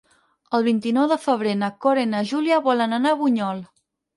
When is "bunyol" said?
3.25-3.63